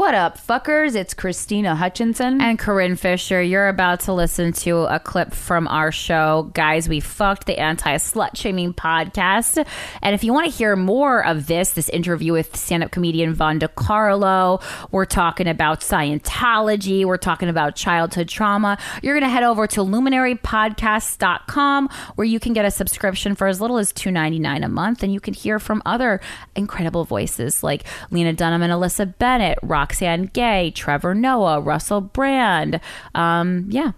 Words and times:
What 0.00 0.14
up, 0.14 0.38
fuckers? 0.38 0.96
It's 0.96 1.12
Krystyna 1.12 1.76
Hutchinson. 1.76 2.40
And 2.40 2.58
Corinne 2.58 2.96
Fisher, 2.96 3.42
you're 3.42 3.68
about 3.68 4.00
to 4.00 4.14
listen 4.14 4.54
to 4.54 4.84
a 4.84 4.98
clip 4.98 5.34
from 5.34 5.68
our 5.68 5.92
show, 5.92 6.50
Guys 6.54 6.88
We 6.88 7.00
Fucked, 7.00 7.44
the 7.44 7.58
anti 7.58 7.96
slut 7.96 8.34
shaming 8.34 8.72
podcast. 8.72 9.62
And 10.00 10.14
if 10.14 10.24
you 10.24 10.32
want 10.32 10.50
to 10.50 10.56
hear 10.56 10.74
more 10.74 11.22
of 11.22 11.48
this, 11.48 11.72
this 11.72 11.90
interview 11.90 12.32
with 12.32 12.56
stand 12.56 12.82
up 12.82 12.92
comedian 12.92 13.34
Von 13.34 13.60
DeCarlo, 13.60 14.62
we're 14.90 15.04
talking 15.04 15.46
about 15.46 15.80
Scientology, 15.80 17.04
we're 17.04 17.18
talking 17.18 17.50
about 17.50 17.76
childhood 17.76 18.26
trauma, 18.26 18.78
you're 19.02 19.12
going 19.12 19.22
to 19.22 19.28
head 19.28 19.42
over 19.42 19.66
to 19.66 19.80
luminarypodcast.com 19.80 21.90
where 22.14 22.26
you 22.26 22.40
can 22.40 22.54
get 22.54 22.64
a 22.64 22.70
subscription 22.70 23.34
for 23.34 23.48
as 23.48 23.60
little 23.60 23.76
as 23.76 23.92
$2.99 23.92 24.64
a 24.64 24.68
month. 24.68 25.02
And 25.02 25.12
you 25.12 25.20
can 25.20 25.34
hear 25.34 25.58
from 25.58 25.82
other 25.84 26.22
incredible 26.56 27.04
voices 27.04 27.62
like 27.62 27.84
Lena 28.10 28.32
Dunham 28.32 28.62
and 28.62 28.72
Alyssa 28.72 29.18
Bennett, 29.18 29.58
Roxane 29.90 30.26
Gay, 30.32 30.70
Trevor 30.70 31.14
Noah, 31.14 31.60
Russell 31.60 32.00
Brand. 32.00 32.80
Um, 33.14 33.66
yeah, 33.70 33.92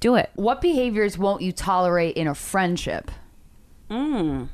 do 0.00 0.16
it. 0.16 0.30
What 0.34 0.60
behaviors 0.60 1.16
won't 1.16 1.40
you 1.42 1.52
tolerate 1.52 2.16
in 2.16 2.26
a 2.26 2.34
friendship? 2.34 3.10
Mm, 3.88 4.48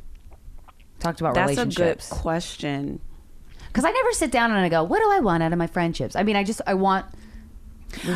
Talked 0.99 1.21
about 1.21 1.35
that's 1.35 1.57
a 1.59 1.67
good 1.67 2.01
question. 2.11 3.01
Because 3.69 3.85
I 3.87 3.91
never 3.91 4.13
sit 4.13 4.31
down 4.31 4.51
and 4.51 4.61
I 4.61 4.69
go, 4.69 4.85
what 4.85 4.99
do 5.01 5.11
I 5.11 5.21
want 5.21 5.43
out 5.43 5.53
of 5.53 5.59
my 5.59 5.67
friendships? 5.67 6.15
I 6.15 6.23
mean, 6.25 6.37
I 6.37 6.45
just, 6.45 6.61
I 6.67 6.75
want 6.75 7.07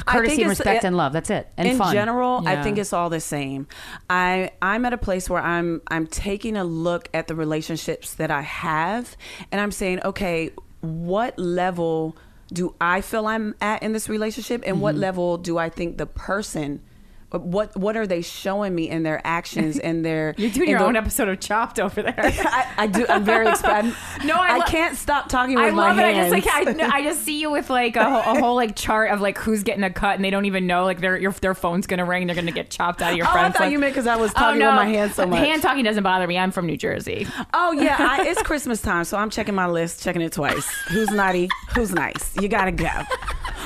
courtesy 0.04 0.42
and 0.42 0.50
respect 0.50 0.84
it- 0.84 0.86
and 0.86 0.96
love. 0.98 1.14
That's 1.14 1.30
it. 1.30 1.48
And 1.56 1.66
in 1.66 1.78
fun. 1.78 1.94
general, 1.94 2.46
I 2.46 2.62
think 2.62 2.76
it's 2.76 2.92
all 2.92 3.08
the 3.08 3.20
same. 3.20 3.66
I 4.10 4.50
I'm 4.60 4.84
at 4.84 4.92
a 4.92 4.98
place 4.98 5.30
where 5.30 5.42
I'm 5.42 5.80
I'm 5.88 6.06
taking 6.06 6.58
a 6.58 6.64
look 6.64 7.08
at 7.14 7.26
the 7.26 7.34
relationships 7.34 8.14
that 8.14 8.30
I 8.30 8.42
have, 8.42 9.16
and 9.50 9.60
I'm 9.62 9.72
saying, 9.72 10.00
okay, 10.04 10.50
what 10.82 11.38
level 11.38 12.16
do 12.52 12.74
I 12.80 13.00
feel 13.00 13.26
I'm 13.26 13.54
at 13.60 13.82
in 13.82 13.92
this 13.92 14.08
relationship, 14.08 14.62
and 14.66 14.80
what 14.80 14.94
Mm-hmm. 14.94 15.02
level 15.02 15.38
do 15.38 15.58
I 15.58 15.68
think 15.68 15.98
the 15.98 16.06
person 16.06 16.80
what 17.30 17.76
what 17.76 17.96
are 17.96 18.06
they 18.06 18.22
showing 18.22 18.74
me 18.74 18.88
in 18.88 19.02
their 19.02 19.20
actions 19.24 19.78
and 19.86 20.04
their 20.04 20.34
You're 20.38 20.50
doing 20.50 20.68
in 20.68 20.70
your 20.70 20.78
the- 20.78 20.84
own 20.86 20.96
episode 20.96 21.28
of 21.28 21.40
Chopped 21.40 21.78
over 21.80 22.02
there. 22.02 22.14
I, 22.18 22.72
I 22.78 22.86
do. 22.86 23.04
I'm 23.08 23.24
very 23.24 23.48
excited. 23.50 23.92
No, 24.24 24.34
I 24.36 24.58
I, 24.58 24.60
can't 24.68 24.96
stop 24.96 25.28
talking 25.28 25.56
with 25.56 25.64
I 25.64 25.70
my 25.70 25.88
love 25.88 25.98
it. 25.98 26.04
I 26.04 26.12
just 26.14 26.30
like 26.30 26.46
I, 26.46 26.98
I 26.98 27.02
just 27.02 27.22
see 27.24 27.40
you 27.40 27.50
with 27.50 27.68
like 27.68 27.96
a, 27.96 28.04
whole- 28.04 28.36
a 28.36 28.40
whole 28.40 28.54
like 28.54 28.76
chart 28.76 29.10
of 29.10 29.20
like 29.20 29.38
who's 29.38 29.62
getting 29.64 29.82
a 29.84 29.90
cut, 29.90 30.16
and 30.16 30.24
they 30.24 30.30
don't 30.30 30.44
even 30.46 30.66
know 30.66 30.84
like 30.84 31.00
their 31.00 31.18
your 31.18 31.32
their 31.32 31.54
phone's 31.54 31.86
gonna 31.86 32.04
ring. 32.04 32.26
They're 32.26 32.36
gonna 32.36 32.52
get 32.52 32.70
chopped 32.70 33.02
out 33.02 33.10
of 33.12 33.16
your 33.18 33.26
Oh, 33.26 33.30
I 33.30 33.32
friends. 33.32 33.56
thought 33.56 33.62
list. 33.64 33.72
you 33.72 33.78
meant 33.80 33.94
'cause 33.94 34.06
I 34.06 34.16
was 34.16 34.30
Oh, 34.30 34.34
talking 34.34 34.60
with 34.60 34.74
my 34.74 34.86
hands 34.86 35.14
so 35.16 35.26
much. 35.26 35.40
Hand 35.40 35.62
talking 35.62 35.84
doesn't 35.84 36.02
bother 36.04 36.26
me. 36.26 36.38
I'm 36.38 36.52
from 36.52 36.66
New 36.66 36.76
Jersey. 36.76 37.26
Oh 37.52 37.72
yeah, 37.72 37.96
I, 37.98 38.26
it's 38.28 38.40
Christmas 38.42 38.80
time, 38.80 39.04
so 39.04 39.18
I'm 39.18 39.30
checking 39.30 39.54
my 39.54 39.66
list, 39.66 40.02
checking 40.02 40.22
it 40.22 40.32
twice. 40.32 40.66
Who's 40.88 41.10
naughty? 41.10 41.48
Who's 41.74 41.92
nice? 41.92 42.34
You 42.40 42.48
gotta 42.48 42.72
go. 42.72 42.88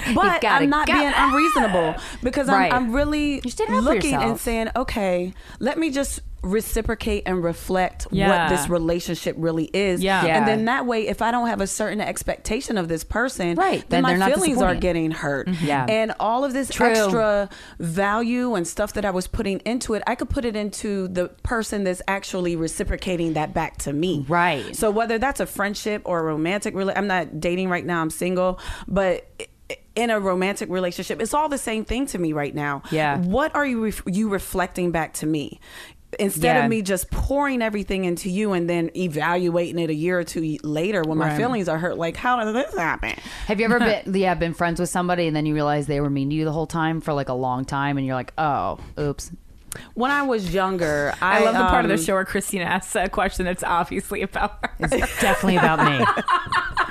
But 0.15 0.45
I'm 0.45 0.69
not 0.71 0.87
go. 0.87 0.95
being 0.95 1.13
unreasonable 1.15 1.95
because 2.23 2.49
Right. 2.49 2.73
I'm, 2.73 2.87
I'm 2.87 2.93
really 2.93 3.41
You're 3.45 3.51
standing 3.51 3.77
up 3.79 3.85
looking 3.85 4.15
and 4.15 4.39
saying, 4.39 4.71
okay, 4.77 5.33
let 5.59 5.79
me 5.79 5.91
just 5.91 6.21
reciprocate 6.43 7.23
and 7.27 7.45
reflect 7.45 8.07
Yeah. 8.11 8.29
what 8.29 8.49
this 8.57 8.67
relationship 8.71 9.37
really 9.39 9.67
is. 9.75 10.03
Yeah. 10.03 10.25
Yeah. 10.25 10.39
And 10.39 10.49
then 10.49 10.65
that 10.65 10.87
way, 10.87 11.07
if 11.07 11.21
I 11.21 11.31
don't 11.31 11.49
have 11.49 11.61
a 11.61 11.67
certain 11.67 12.01
expectation 12.01 12.79
of 12.79 12.89
this 12.89 13.05
person, 13.05 13.57
Right, 13.57 13.85
then, 13.91 14.03
then 14.05 14.19
my 14.19 14.31
feelings 14.33 14.63
are 14.63 14.75
getting 14.75 15.11
hurt. 15.11 15.49
Mm-hmm. 15.49 15.67
Yeah. 15.67 15.85
And 15.87 16.15
all 16.19 16.45
of 16.45 16.55
this 16.55 16.71
True. 16.71 16.87
extra 16.89 17.51
value 17.79 18.55
and 18.55 18.67
stuff 18.67 18.95
that 18.95 19.05
I 19.05 19.11
was 19.11 19.27
putting 19.27 19.59
into 19.61 19.93
it, 19.95 20.03
I 20.07 20.15
could 20.15 20.31
put 20.31 20.45
it 20.47 20.57
into 20.57 21.09
the 21.09 21.29
person 21.43 21.85
that's 21.85 22.01
actually 22.09 22.57
reciprocating 22.57 23.35
that 23.35 23.53
back 23.53 23.77
to 23.79 23.93
me. 23.93 24.25
Right. 24.27 24.75
So 24.75 24.91
whether 24.91 25.19
that's 25.19 25.41
a 25.41 25.47
friendship 25.47 26.01
or 26.07 26.21
a 26.21 26.23
romantic 26.23 26.75
relationship, 26.75 26.99
I'm 26.99 27.07
not 27.07 27.41
dating 27.41 27.69
right 27.69 27.85
now. 27.85 28.01
I'm 28.01 28.11
single, 28.11 28.59
but 28.89 29.27
in 30.01 30.09
a 30.09 30.19
romantic 30.19 30.71
relationship, 30.71 31.21
it's 31.21 31.35
all 31.35 31.49
the 31.51 31.59
same 31.59 31.85
thing 31.85 32.07
to 32.07 32.19
me 32.19 32.33
right 32.33 32.55
now. 32.55 32.83
Yeah. 32.91 33.19
What 33.19 33.55
are 33.55 33.67
you 33.67 33.85
ref- 33.85 34.03
you 34.07 34.31
reflecting 34.31 34.91
back 34.91 35.13
to 35.15 35.27
me? 35.27 35.61
Instead 36.19 36.57
Yeah. 36.57 36.65
of 36.65 36.71
me 36.71 36.81
just 36.83 37.11
pouring 37.11 37.61
everything 37.63 38.05
into 38.05 38.31
you 38.31 38.53
and 38.53 38.69
then 38.69 38.91
evaluating 38.97 39.79
it 39.79 39.91
a 39.91 39.95
year 39.95 40.19
or 40.19 40.25
two 40.25 40.57
later 40.65 41.03
when 41.03 41.19
my 41.19 41.29
Right. 41.29 41.37
feelings 41.37 41.69
are 41.69 41.77
hurt, 41.79 41.99
like 41.99 42.17
how 42.17 42.43
did 42.43 42.55
this 42.55 42.75
happen? 42.77 43.13
Have 43.47 43.61
you 43.61 43.67
ever 43.67 43.79
been, 44.05 44.15
yeah, 44.15 44.35
been 44.35 44.55
friends 44.55 44.81
with 44.81 44.89
somebody 44.89 45.27
and 45.27 45.37
then 45.37 45.45
you 45.47 45.53
realize 45.55 45.87
they 45.87 46.01
were 46.01 46.11
mean 46.11 46.31
to 46.31 46.35
you 46.35 46.45
the 46.47 46.53
whole 46.53 46.67
time 46.67 47.01
for 47.03 47.13
like 47.13 47.29
a 47.29 47.35
long 47.35 47.65
time 47.67 47.99
and 47.99 48.07
you're 48.07 48.17
like, 48.17 48.33
oh, 48.39 48.79
oops. 48.99 49.31
When 49.95 50.11
I 50.11 50.23
was 50.23 50.53
younger, 50.53 51.15
I, 51.21 51.39
I, 51.39 51.45
love 51.45 51.55
the 51.55 51.61
part 51.65 51.85
of 51.85 51.91
the 51.91 51.95
um, 51.95 52.03
show 52.03 52.15
where 52.15 52.25
Krystyna 52.25 52.65
asks 52.65 52.97
a 52.97 53.09
question 53.09 53.45
that's 53.45 53.63
obviously 53.63 54.23
about 54.23 54.59
her. 54.65 54.71
It's 54.81 55.21
definitely 55.21 55.59
about 55.59 55.85
me. 55.85 56.05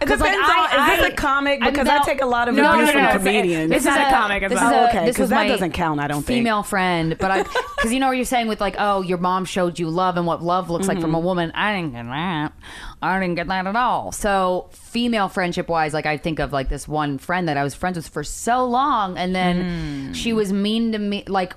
Depends 0.00 0.20
like, 0.22 0.36
I- 0.36 0.94
is 0.94 1.00
this 1.00 1.12
a 1.12 1.16
comic? 1.16 1.60
Because. 1.60 1.88
I 1.88 1.98
take 2.04 2.22
a 2.22 2.26
lot 2.26 2.48
of 2.48 2.54
No, 2.54 2.70
abuse 2.72 2.86
no, 2.86 2.92
from 2.92 3.02
no, 3.02 3.08
it's- 3.08 3.22
comedians. 3.24 3.70
This 3.70 3.82
is 3.82 3.88
a 3.94 4.10
comic 4.10 4.42
This 4.48 4.52
is 4.52 4.62
a, 4.68 4.88
okay, 4.88 5.06
because 5.06 5.28
that 5.30 5.48
doesn't 5.48 5.72
count, 5.72 6.00
I 6.00 6.06
don't 6.06 6.22
think. 6.24 6.38
female 6.38 6.62
friend, 6.62 7.16
but 7.18 7.30
I 7.30 7.42
because 7.76 7.92
you 7.92 8.00
know 8.00 8.08
what 8.08 8.16
you're 8.16 8.24
saying 8.24 8.48
with 8.48 8.60
like, 8.60 8.76
oh, 8.78 9.02
your 9.02 9.18
mom 9.18 9.44
showed 9.44 9.78
you 9.78 9.88
love 9.88 10.16
and 10.16 10.26
what 10.26 10.42
love 10.42 10.70
looks 10.70 10.86
like 10.88 11.00
from 11.00 11.08
Mm-hmm. 11.10 11.14
a 11.16 11.20
woman. 11.20 11.52
I 11.54 11.74
didn't 11.74 11.92
get 11.92 12.04
that. 12.04 12.52
I 13.00 13.20
didn't 13.20 13.36
get 13.36 13.46
that 13.48 13.66
at 13.66 13.76
all. 13.76 14.12
So 14.12 14.68
female 14.72 15.28
friendship 15.28 15.68
wise, 15.68 15.94
like 15.94 16.06
I 16.06 16.16
think 16.16 16.38
of 16.40 16.52
like 16.52 16.68
this 16.68 16.86
one 16.88 17.18
friend 17.18 17.48
that 17.48 17.56
I 17.56 17.62
was 17.64 17.74
friends 17.74 17.96
with 17.96 18.08
for 18.08 18.24
so 18.24 18.64
long, 18.64 19.16
and 19.16 19.34
then 19.34 20.10
Mm. 20.10 20.14
she 20.14 20.32
was 20.32 20.52
mean 20.52 20.92
to 20.92 20.98
me, 20.98 21.24
like 21.28 21.54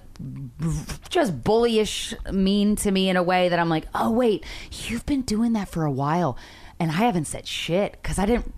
just 1.09 1.41
bullyish 1.41 2.13
mean 2.31 2.75
to 2.77 2.91
me 2.91 3.09
in 3.09 3.17
a 3.17 3.23
way 3.23 3.49
that 3.49 3.59
I'm 3.59 3.69
like, 3.69 3.85
oh 3.95 4.11
wait, 4.11 4.45
you've 4.87 5.05
been 5.05 5.21
doing 5.23 5.53
that 5.53 5.67
for 5.69 5.83
a 5.83 5.91
while, 5.91 6.37
and 6.81 6.89
I 6.89 6.95
haven't 6.95 7.25
said 7.25 7.47
shit 7.47 7.91
because 7.91 8.17
I 8.17 8.25
didn't 8.25 8.51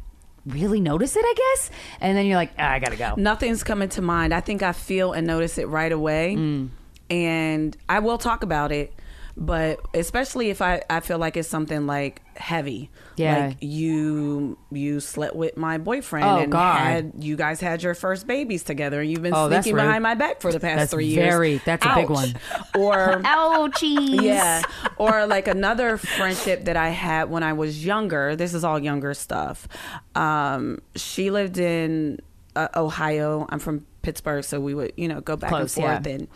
really 0.45 0.79
notice 0.79 1.17
it, 1.17 1.25
I 1.25 1.33
guess. 1.35 1.69
And 1.99 2.17
then 2.17 2.25
you're 2.25 2.37
like, 2.37 2.53
ah, 2.57 2.71
I 2.71 2.79
gotta 2.79 2.95
go. 2.95 3.15
Nothing's 3.17 3.65
coming 3.65 3.89
to 3.89 4.01
mind. 4.01 4.33
I 4.33 4.39
think 4.39 4.63
I 4.63 4.71
feel 4.71 5.11
and 5.11 5.27
notice 5.27 5.57
it 5.57 5.67
right 5.67 5.91
away. 5.91 6.37
Mm. 6.37 6.69
And 7.09 7.75
I 7.89 7.99
will 7.99 8.17
talk 8.17 8.41
about 8.41 8.71
it, 8.71 8.93
but 9.35 9.79
especially 9.95 10.49
if 10.51 10.61
I, 10.61 10.81
I 10.89 10.99
feel 10.99 11.17
like 11.17 11.35
it's 11.37 11.47
something 11.49 11.87
like 11.87 12.21
heavy. 12.35 12.89
Yeah. 13.15 13.47
Like 13.47 13.57
you 13.61 14.57
you 14.71 14.99
slept 14.99 15.35
with 15.35 15.57
my 15.57 15.77
boyfriend 15.79 16.25
Oh, 16.25 16.37
and 16.37 16.51
God. 16.51 16.77
had 16.77 17.13
you 17.19 17.35
guys 17.35 17.59
had 17.59 17.81
your 17.81 17.95
first 17.95 18.27
babies 18.27 18.63
together 18.63 19.01
and 19.01 19.09
you've 19.09 19.21
been 19.23 19.33
Oh, 19.35 19.49
sneaking 19.49 19.75
behind 19.75 20.03
my 20.03 20.13
back 20.15 20.39
for 20.41 20.51
the 20.51 20.59
past 20.59 20.77
That's 20.77 20.91
three 20.91 21.05
years. 21.07 21.31
very- 21.33 21.57
that's 21.65 21.85
a 21.85 21.95
big 21.95 22.09
one. 22.09 22.35
Or 22.77 23.21
Ouchies. 23.23 24.21
yeah. 24.21 24.61
Or 24.97 25.25
like 25.25 25.47
another 25.47 25.97
friendship 25.97 26.65
that 26.65 26.77
I 26.77 26.89
had 26.89 27.29
when 27.29 27.41
I 27.43 27.53
was 27.53 27.83
younger. 27.85 28.35
This 28.35 28.53
is 28.53 28.63
all 28.63 28.77
younger 28.79 29.13
stuff. 29.13 29.67
Um, 30.15 30.79
she 30.95 31.31
lived 31.31 31.57
in 31.57 32.19
uh, 32.55 32.67
Ohio. 32.75 33.45
I'm 33.49 33.59
from 33.59 33.85
Pittsburgh, 34.03 34.43
so 34.43 34.59
we 34.59 34.73
would, 34.75 34.93
you 34.97 35.07
know, 35.07 35.21
go 35.21 35.35
back 35.35 35.49
Close, 35.49 35.75
and 35.77 35.85
forth. 35.85 36.05
yeah. 36.07 36.13
And, 36.13 36.27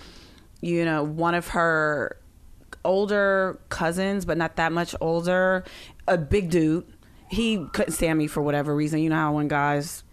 you 0.61 0.83
know, 0.85 1.03
one 1.03 1.35
of 1.35 1.49
her 1.49 2.17
older 2.87 3.59
cousins, 3.69 4.25
but 4.25 4.37
not 4.37 4.55
that 4.55 4.71
much 4.71 4.95
older, 5.01 5.63
a 6.07 6.17
big 6.17 6.49
dude. 6.49 6.85
He 7.29 7.65
couldn't 7.73 7.93
stand 7.93 8.17
me 8.17 8.27
for 8.27 8.41
whatever 8.41 8.73
reason. 8.73 9.01
You 9.01 9.09
know 9.09 9.17
how 9.17 9.33
when 9.33 9.49
guys, 9.49 10.03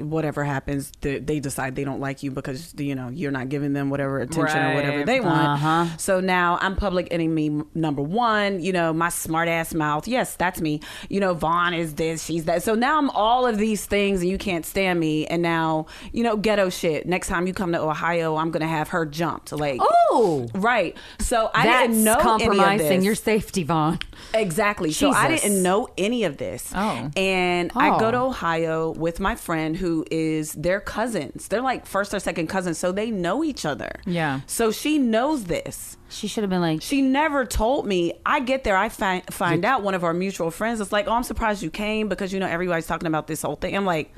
whatever 0.00 0.44
happens, 0.44 0.92
they, 1.00 1.18
they 1.18 1.40
decide 1.40 1.74
they 1.74 1.84
don't 1.84 2.00
like 2.00 2.22
you 2.22 2.30
because 2.30 2.74
you 2.76 2.94
know 2.94 3.08
you're 3.08 3.30
not 3.30 3.48
giving 3.48 3.72
them 3.72 3.90
whatever 3.90 4.20
attention 4.20 4.58
or 4.62 4.74
whatever 4.74 5.04
they 5.04 5.20
want. 5.20 5.48
Uh-huh. 5.62 5.96
So 5.96 6.20
now 6.20 6.58
I'm 6.60 6.76
public 6.76 7.08
enemy 7.10 7.62
number 7.74 8.02
one. 8.02 8.60
You 8.60 8.72
know, 8.72 8.92
my 8.92 9.08
smart 9.08 9.48
ass 9.48 9.72
mouth. 9.74 10.06
Yes, 10.06 10.34
that's 10.36 10.60
me. 10.60 10.80
You 11.08 11.20
know, 11.20 11.34
Von 11.34 11.72
is 11.74 11.94
this, 11.94 12.24
she's 12.24 12.44
that. 12.44 12.62
So 12.62 12.74
now 12.74 12.98
I'm 12.98 13.10
all 13.10 13.46
of 13.46 13.56
these 13.58 13.86
things 13.86 14.20
and 14.20 14.28
you 14.30 14.38
can't 14.38 14.66
stand 14.66 15.00
me. 15.00 15.26
And 15.26 15.40
now, 15.42 15.86
you 16.12 16.22
know, 16.22 16.36
ghetto 16.36 16.68
shit. 16.68 17.06
Next 17.06 17.28
time 17.28 17.46
you 17.46 17.54
come 17.54 17.72
to 17.72 17.80
Ohio, 17.80 18.36
I'm 18.36 18.50
going 18.50 18.60
to 18.62 18.66
have 18.66 18.88
her 18.88 19.06
jumped. 19.06 19.52
Like, 19.52 19.80
Oh, 19.82 20.46
right. 20.54 20.96
So 21.20 21.50
I 21.54 21.64
that's 21.64 21.88
didn't 21.88 22.04
know 22.04 22.16
compromising 22.20 23.02
your 23.02 23.14
safety, 23.14 23.62
Von. 23.64 23.98
Exactly. 24.34 24.92
So 24.92 25.10
I 25.10 25.28
didn't 25.28 25.62
know 25.62 25.88
any 25.96 26.24
of 26.24 26.36
this. 26.36 26.70
Oh. 26.74 27.10
And 27.16 27.70
I 27.74 27.98
go 27.98 28.08
Oh. 28.08 28.10
to 28.10 28.18
Ohio 28.18 28.90
with 28.90 29.20
my 29.20 29.34
friend 29.34 29.53
friend 29.54 29.76
who 29.76 30.04
is 30.10 30.52
their 30.54 30.80
cousins. 30.80 31.46
They're 31.46 31.60
like 31.62 31.86
first 31.86 32.12
or 32.12 32.18
second 32.18 32.48
cousins, 32.48 32.76
so 32.76 32.90
they 32.90 33.12
know 33.12 33.44
each 33.44 33.64
other. 33.64 34.00
Yeah. 34.04 34.40
So 34.48 34.72
she 34.72 34.98
knows 34.98 35.44
this. 35.44 35.96
She 36.08 36.26
should 36.26 36.42
have 36.42 36.50
been 36.50 36.60
like, 36.60 36.82
She 36.82 37.02
never 37.02 37.44
told 37.44 37.86
me. 37.86 38.14
I 38.26 38.40
get 38.40 38.64
there, 38.64 38.76
I 38.76 38.88
find 38.88 39.22
find 39.32 39.64
out 39.64 39.82
one 39.84 39.94
of 39.94 40.02
our 40.02 40.12
mutual 40.12 40.50
friends. 40.50 40.80
It's 40.80 40.90
like, 40.90 41.06
oh, 41.06 41.12
I'm 41.12 41.22
surprised 41.22 41.62
you 41.62 41.70
came 41.70 42.08
because 42.08 42.32
you 42.32 42.40
know 42.40 42.48
everybody's 42.48 42.88
talking 42.88 43.06
about 43.06 43.28
this 43.28 43.42
whole 43.42 43.54
thing. 43.54 43.76
I'm 43.76 43.86
like, 43.86 44.12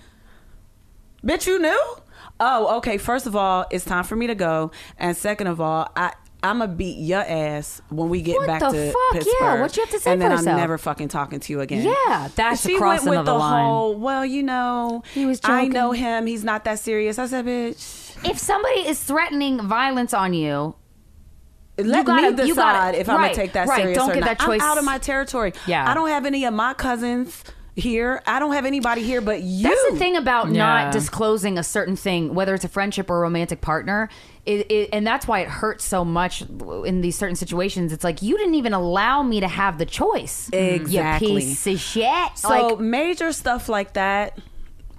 bitch, 1.22 1.46
you 1.46 1.58
knew? 1.58 1.96
Oh, 2.40 2.78
okay. 2.78 2.96
First 2.96 3.26
of 3.26 3.36
all, 3.36 3.66
it's 3.70 3.84
time 3.84 4.04
for 4.04 4.16
me 4.16 4.26
to 4.28 4.34
go, 4.34 4.70
and 4.98 5.14
second 5.16 5.48
of 5.48 5.60
all, 5.60 5.90
I. 5.94 6.14
I'm 6.46 6.58
gonna 6.60 6.72
beat 6.72 6.98
your 6.98 7.20
ass 7.20 7.82
when 7.90 8.08
we 8.08 8.22
get 8.22 8.36
What 8.36 8.46
back 8.46 8.60
the 8.60 8.70
to 8.70 8.92
fuck? 8.92 9.26
Yeah, 9.40 9.60
what 9.60 9.76
you 9.76 9.82
have 9.82 9.90
to 9.90 9.98
say 10.00 10.12
And 10.12 10.20
for 10.20 10.24
then 10.24 10.30
yourself? 10.30 10.48
I'm 10.54 10.56
never 10.60 10.78
fucking 10.78 11.08
talking 11.08 11.40
to 11.40 11.52
you 11.52 11.60
again. 11.60 11.82
Yeah, 11.84 12.28
that's 12.34 12.62
she 12.62 12.76
the 12.78 12.80
went 12.80 13.04
with 13.04 13.14
the, 13.18 13.22
the 13.24 13.34
line. 13.34 13.64
whole. 13.64 13.94
Well, 13.98 14.24
you 14.24 14.42
know, 14.42 15.02
He 15.12 15.26
was 15.26 15.40
I 15.44 15.68
know 15.68 15.92
him. 15.92 16.26
He's 16.26 16.44
not 16.44 16.64
that 16.64 16.78
serious. 16.78 17.18
I 17.18 17.26
said, 17.26 17.44
bitch. 17.44 18.16
if 18.28 18.38
somebody 18.38 18.80
is 18.88 19.02
threatening 19.02 19.60
violence 19.60 20.14
on 20.14 20.32
you, 20.34 20.74
Let 21.78 22.06
gotta- 22.06 22.22
me 22.22 22.28
you 22.28 22.54
decide 22.54 22.56
gotta- 22.92 23.00
if 23.00 23.08
I'm 23.08 23.16
right, 23.16 23.22
gonna 23.24 23.34
take 23.34 23.52
that 23.52 23.68
right, 23.68 23.80
serious 23.82 23.98
don't 23.98 24.10
or 24.10 24.14
get 24.14 24.20
not. 24.20 24.38
that 24.38 24.40
choice. 24.46 24.62
I'm 24.62 24.70
out 24.70 24.78
of 24.78 24.84
my 24.84 24.98
territory. 24.98 25.52
Yeah. 25.66 25.90
I 25.90 25.94
don't 25.94 26.08
have 26.08 26.24
any 26.24 26.44
of 26.46 26.54
my 26.54 26.72
cousins 26.72 27.44
here. 27.74 28.22
I 28.26 28.38
don't 28.38 28.54
have 28.54 28.64
anybody 28.64 29.02
here 29.02 29.20
but 29.20 29.42
you. 29.42 29.64
That's 29.68 29.90
the 29.90 29.96
thing 29.98 30.16
about 30.16 30.46
Yeah. 30.48 30.52
not 30.82 30.92
disclosing 30.94 31.58
a 31.58 31.62
certain 31.62 31.94
thing, 31.94 32.34
whether 32.34 32.54
it's 32.54 32.64
a 32.64 32.68
friendship 32.68 33.10
or 33.10 33.18
a 33.18 33.20
romantic 33.20 33.60
partner. 33.60 34.08
It, 34.46 34.70
it, 34.70 34.90
and 34.92 35.04
that's 35.04 35.26
why 35.26 35.40
it 35.40 35.48
hurts 35.48 35.84
so 35.84 36.04
much 36.04 36.42
in 36.42 37.00
these 37.00 37.16
certain 37.16 37.34
situations. 37.34 37.92
It's 37.92 38.04
like 38.04 38.22
you 38.22 38.38
didn't 38.38 38.54
even 38.54 38.72
allow 38.72 39.22
me 39.22 39.40
to 39.40 39.48
have 39.48 39.78
the 39.78 39.86
choice. 39.86 40.48
Exactly. 40.52 41.28
You 41.28 41.34
piece 41.40 41.66
of 41.66 41.80
shit. 41.80 42.38
So 42.38 42.48
like, 42.48 42.78
major 42.78 43.32
stuff 43.32 43.68
like 43.68 43.94
that. 43.94 44.38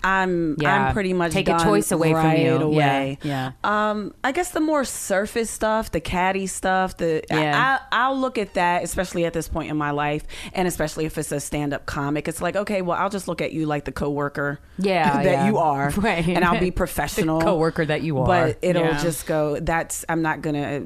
I'm 0.04 0.56
Yeah. 0.60 0.88
I'm 0.88 0.94
pretty 0.94 1.14
much 1.14 1.32
Take 1.34 1.50
a 1.50 1.58
choice 1.60 1.92
away 1.92 2.12
from 2.14 2.36
you. 2.38 2.56
Away. 2.56 3.18
Yeah, 3.24 3.52
Um, 3.64 4.14
I 4.24 4.32
guess 4.32 4.52
the 4.52 4.60
more 4.60 4.84
surface 4.86 5.50
stuff, 5.50 5.92
the 5.92 6.00
catty 6.00 6.48
stuff, 6.48 6.98
the 6.98 7.24
Yeah. 7.30 7.80
I, 7.92 8.04
I'll 8.06 8.18
look 8.20 8.38
at 8.38 8.54
that, 8.54 8.84
especially 8.84 9.26
at 9.26 9.34
this 9.34 9.48
point 9.48 9.70
in 9.72 9.78
my 9.78 9.92
life, 9.92 10.24
and 10.54 10.68
especially 10.68 11.06
if 11.06 11.18
it's 11.18 11.32
a 11.32 11.40
stand 11.40 11.74
up 11.74 11.86
comic. 11.86 12.28
It's 12.28 12.42
like, 12.42 12.56
okay, 12.56 12.82
well, 12.82 12.98
I'll 12.98 13.10
just 13.10 13.28
look 13.28 13.42
at 13.42 13.54
you 13.54 13.66
like 13.66 13.86
the 13.86 13.92
coworker, 13.92 14.60
Yeah, 14.78 15.14
that 15.24 15.26
yeah. 15.26 15.48
you 15.48 15.58
are, 15.58 15.90
Right. 15.98 16.28
and 16.28 16.44
I'll 16.46 16.60
be 16.60 16.72
professional, 16.84 17.42
coworker 17.42 17.86
that 17.86 18.02
you 18.04 18.20
are. 18.20 18.26
But 18.28 18.60
it'll 18.62 18.84
Yeah. 18.84 19.02
just 19.02 19.26
go. 19.26 19.60
That's 19.60 20.06
I'm 20.10 20.22
not 20.22 20.42
gonna. 20.42 20.84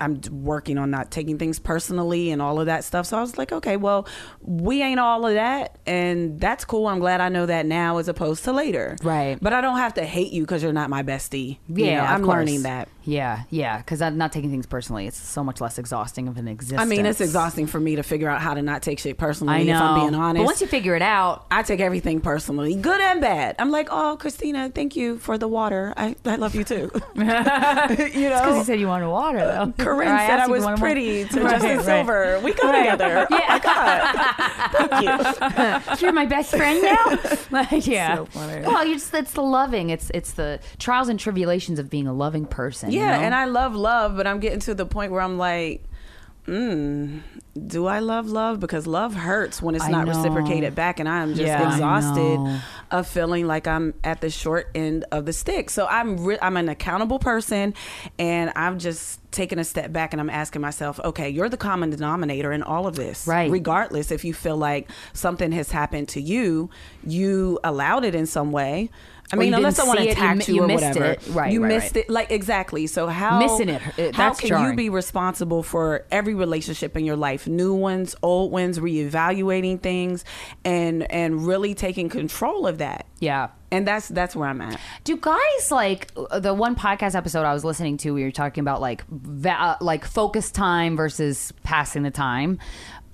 I'm 0.00 0.20
working 0.30 0.76
on 0.78 0.90
not 0.90 1.10
taking 1.10 1.38
things 1.38 1.58
personally 1.58 2.30
and 2.30 2.42
all 2.42 2.60
of 2.60 2.66
that 2.66 2.84
stuff. 2.84 3.06
So 3.06 3.16
I 3.16 3.20
was 3.20 3.38
like, 3.38 3.52
okay, 3.52 3.76
well, 3.76 4.06
we 4.42 4.82
ain't 4.82 5.00
all 5.00 5.26
of 5.26 5.34
that, 5.34 5.78
and 5.86 6.38
that's 6.40 6.64
cool. 6.64 6.86
I'm 6.86 6.98
glad 6.98 7.20
I 7.20 7.28
know 7.28 7.46
that 7.46 7.66
now 7.66 7.98
as 7.98 8.08
opposed 8.08 8.44
to 8.44 8.49
later, 8.52 8.96
Right. 9.02 9.38
But 9.40 9.52
I 9.52 9.60
don't 9.60 9.78
have 9.78 9.94
to 9.94 10.04
hate 10.04 10.32
you 10.32 10.42
because 10.42 10.62
you're 10.62 10.72
not 10.72 10.90
my 10.90 11.02
bestie. 11.02 11.58
You 11.68 11.84
yeah, 11.86 11.98
know, 12.02 12.06
I'm 12.06 12.24
course. 12.24 12.36
learning 12.36 12.62
that. 12.62 12.88
Yeah, 13.04 13.44
yeah, 13.50 13.78
because 13.78 14.02
I'm 14.02 14.18
not 14.18 14.32
taking 14.32 14.50
things 14.50 14.66
personally. 14.66 15.06
It's 15.06 15.16
so 15.18 15.42
much 15.42 15.60
less 15.60 15.78
exhausting 15.78 16.28
of 16.28 16.36
an 16.36 16.48
existence. 16.48 16.80
I 16.80 16.84
mean, 16.84 17.06
it's 17.06 17.20
exhausting 17.20 17.66
for 17.66 17.80
me 17.80 17.96
to 17.96 18.02
figure 18.02 18.28
out 18.28 18.40
how 18.40 18.54
to 18.54 18.62
not 18.62 18.82
take 18.82 18.98
shit 18.98 19.18
personally. 19.18 19.54
I 19.54 19.62
know. 19.62 19.74
If 19.74 19.80
I'm 19.80 20.00
being 20.00 20.14
honest, 20.14 20.40
But 20.40 20.46
once 20.46 20.60
you 20.60 20.66
figure 20.66 20.94
it 20.94 21.02
out, 21.02 21.46
I 21.50 21.62
take 21.62 21.80
everything 21.80 22.20
personally, 22.20 22.74
good 22.74 23.00
and 23.00 23.20
bad. 23.20 23.56
I'm 23.58 23.70
like, 23.70 23.88
oh, 23.90 24.18
Krystyna, 24.20 24.74
thank 24.74 24.96
you 24.96 25.18
for 25.18 25.38
the 25.38 25.48
water. 25.48 25.94
I, 25.96 26.14
I 26.24 26.36
love 26.36 26.54
you 26.54 26.64
too. 26.64 26.90
you 27.14 27.24
know, 27.24 27.94
because 27.94 28.56
you 28.56 28.64
said 28.64 28.80
you 28.80 28.88
wanted 28.88 29.08
water, 29.08 29.38
though. 29.38 29.72
Corinne 29.84 30.08
I 30.08 30.26
said 30.26 30.40
I 30.40 30.46
was 30.46 30.66
pretty 30.78 31.24
to 31.26 31.40
Right, 31.42 31.52
Justin 31.52 31.76
right. 31.76 31.84
Silver. 31.84 32.40
We 32.40 32.52
go 32.52 32.72
together. 32.72 33.26
Oh 33.30 33.38
my 33.48 33.58
god, 33.58 34.88
thank 34.88 35.98
you. 35.98 36.06
You're 36.06 36.12
my 36.12 36.26
best 36.26 36.50
friend 36.50 36.82
now. 36.82 37.18
like, 37.50 37.86
yeah. 37.86 38.16
So. 38.16 38.28
Well, 38.34 38.84
you 38.86 38.94
just 38.94 39.12
it's 39.14 39.32
the 39.32 39.42
loving. 39.42 39.90
It's 39.90 40.10
it's 40.14 40.32
the 40.32 40.60
trials 40.78 41.08
and 41.08 41.18
tribulations 41.18 41.78
of 41.78 41.90
being 41.90 42.06
a 42.06 42.12
loving 42.12 42.46
person. 42.46 42.89
You 42.92 43.00
Yeah, 43.00 43.16
know? 43.16 43.22
and 43.22 43.34
I 43.34 43.44
love 43.46 43.74
love, 43.74 44.16
but 44.16 44.26
I'm 44.26 44.40
getting 44.40 44.60
to 44.60 44.74
the 44.74 44.86
point 44.86 45.12
where 45.12 45.20
I'm 45.20 45.38
like, 45.38 45.82
mm, 46.46 47.20
do 47.66 47.86
I 47.86 47.98
love 48.00 48.28
love? 48.28 48.60
Because 48.60 48.86
love 48.86 49.14
hurts 49.14 49.60
when 49.62 49.74
it's 49.74 49.84
I 49.84 49.90
not 49.90 50.06
know. 50.06 50.12
reciprocated 50.12 50.74
back, 50.74 50.98
and 51.00 51.08
I 51.08 51.22
am 51.22 51.30
just 51.34 51.42
Yeah, 51.46 51.66
exhausted 51.74 52.40
of 52.90 53.06
feeling 53.06 53.46
like 53.46 53.66
I'm 53.68 53.94
at 54.02 54.20
the 54.20 54.30
short 54.30 54.68
end 54.74 55.04
of 55.12 55.26
the 55.26 55.32
stick. 55.32 55.70
So 55.70 55.86
I'm 55.86 56.24
re- 56.24 56.38
I'm 56.42 56.56
an 56.56 56.68
accountable 56.68 57.18
person, 57.18 57.74
and 58.18 58.52
I'm 58.56 58.78
just 58.78 59.20
taking 59.30 59.60
a 59.60 59.64
step 59.64 59.92
back 59.92 60.12
and 60.12 60.20
I'm 60.20 60.30
asking 60.30 60.60
myself, 60.60 60.98
okay, 61.04 61.30
you're 61.30 61.48
the 61.48 61.56
common 61.56 61.90
denominator 61.90 62.50
in 62.50 62.64
all 62.64 62.88
of 62.88 62.96
this, 62.96 63.28
Right. 63.28 63.48
Regardless 63.48 64.10
if 64.10 64.24
you 64.24 64.34
feel 64.34 64.56
like 64.56 64.90
something 65.12 65.52
has 65.52 65.70
happened 65.70 66.08
to 66.08 66.20
you, 66.20 66.68
you 67.06 67.60
allowed 67.62 68.04
it 68.04 68.16
in 68.16 68.26
some 68.26 68.50
way. 68.50 68.90
I 69.32 69.36
mean, 69.36 69.54
unless 69.54 69.76
someone 69.76 69.98
see 69.98 70.08
it, 70.08 70.18
you 70.18 70.24
you, 70.24 70.54
you 70.54 70.62
or 70.62 70.66
missed 70.66 70.84
whatever, 70.84 71.04
it. 71.12 71.26
Right, 71.28 71.52
you 71.52 71.62
right, 71.62 71.68
missed 71.68 71.94
right. 71.96 72.04
it. 72.04 72.10
Like 72.10 72.30
exactly. 72.30 72.86
So 72.86 73.06
how 73.06 73.38
Missing 73.38 73.68
it, 73.68 73.82
it- 73.98 74.14
how 74.14 74.34
can 74.34 74.48
jarring. 74.48 74.70
you 74.70 74.76
be 74.76 74.88
responsible 74.88 75.62
for 75.62 76.04
every 76.10 76.34
relationship 76.34 76.96
in 76.96 77.04
your 77.04 77.16
life, 77.16 77.46
new 77.46 77.74
ones, 77.74 78.16
old 78.22 78.50
ones, 78.52 78.78
reevaluating 78.78 79.80
things, 79.82 80.24
and 80.64 81.10
and 81.12 81.46
really 81.46 81.74
taking 81.74 82.08
control 82.08 82.66
of 82.66 82.78
that? 82.78 83.06
yeah. 83.20 83.48
And 83.72 83.86
that's 83.86 84.08
that's 84.08 84.34
where 84.34 84.48
I'm 84.48 84.60
at. 84.60 84.80
Do 85.04 85.16
guys 85.16 85.70
like 85.70 86.10
uh, 86.16 86.40
the 86.40 86.52
one 86.52 86.74
podcast 86.74 87.14
episode 87.14 87.44
I 87.44 87.52
was 87.52 87.64
listening 87.64 87.98
to? 87.98 88.10
We 88.12 88.24
were 88.24 88.32
talking 88.32 88.62
about 88.62 88.80
like 88.80 89.04
va- 89.08 89.50
uh, 89.62 89.76
like 89.80 90.04
focus 90.04 90.50
time 90.50 90.96
versus 90.96 91.52
passing 91.62 92.02
the 92.02 92.10
time. 92.10 92.58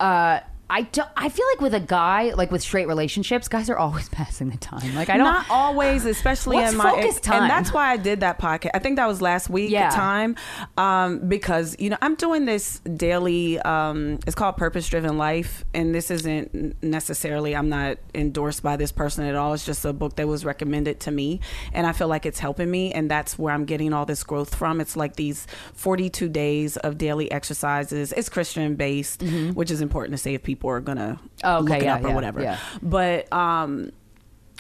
Uh, 0.01 0.41
I 0.69 0.83
don't. 0.83 1.09
I 1.17 1.29
feel 1.29 1.47
like 1.53 1.61
with 1.61 1.75
a 1.75 1.81
guy 1.81 2.33
like 2.35 2.51
with 2.51 2.61
straight 2.63 2.89
relationships, 2.89 3.47
guys 3.49 3.71
are 3.71 3.79
always 3.79 4.09
passing 4.11 4.51
the 4.51 4.57
time. 4.57 4.95
Like 4.95 5.09
I 5.09 5.17
don't. 5.17 5.25
Not 5.27 5.47
always, 5.49 6.05
especially 6.05 6.59
in 6.59 6.77
my 6.77 6.91
focus 6.91 7.21
time? 7.21 7.43
and 7.43 7.51
that's 7.51 7.73
why 7.73 7.91
I 7.93 7.97
did 7.97 8.21
that 8.21 8.39
podcast. 8.41 8.71
I 8.75 8.81
think 8.81 8.97
that 8.97 9.07
was 9.07 9.23
last 9.23 9.49
week 9.49 9.71
Yeah. 9.71 9.91
time, 9.91 10.35
um, 10.77 11.29
because 11.29 11.77
you 11.79 11.91
know 11.91 11.97
I'm 12.03 12.17
doing 12.17 12.47
this 12.47 12.81
daily. 12.81 13.59
Um, 13.61 14.19
it's 14.27 14.35
called 14.35 14.57
Purpose 14.57 14.89
Driven 14.89 15.17
Life, 15.19 15.65
and 15.73 15.95
this 15.95 16.11
isn't 16.11 16.83
necessarily. 16.83 17.55
I'm 17.55 17.69
not 17.69 17.99
endorsed 18.15 18.63
by 18.63 18.77
this 18.77 18.91
person 18.91 19.25
at 19.25 19.37
all. 19.37 19.55
It's 19.55 19.65
just 19.65 19.85
a 19.85 19.93
book 19.93 20.17
that 20.17 20.27
was 20.27 20.45
recommended 20.45 21.01
to 21.01 21.11
me, 21.13 21.41
and 21.73 21.87
I 21.87 21.93
feel 21.93 22.09
like 22.09 22.27
it's 22.27 22.41
helping 22.41 22.71
me, 22.71 22.93
and 22.93 23.09
that's 23.11 23.39
where 23.39 23.55
I'm 23.55 23.67
getting 23.67 23.93
all 23.93 24.05
this 24.05 24.25
growth 24.25 24.55
from. 24.55 24.81
It's 24.81 24.97
like 24.97 25.15
these 25.17 25.47
42 25.75 26.29
days 26.29 26.77
of 26.79 26.99
daily 26.99 27.31
exercises. 27.31 28.13
It's 28.13 28.29
Christian 28.29 28.75
based, 28.75 29.23
which 29.55 29.71
is 29.71 29.81
important 29.81 30.13
to 30.15 30.19
say 30.19 30.35
if 30.35 30.43
people 30.57 30.71
are 30.71 30.81
gonna. 30.81 31.21
Oh, 31.45 31.59
okay, 31.59 31.69
look 31.69 31.79
it 31.79 31.85
yeah, 31.85 31.95
up 31.95 32.05
or 32.05 32.09
yeah, 32.09 32.15
whatever. 32.15 32.43
yeah. 32.43 32.59
But 32.83 33.33
um, 33.33 33.91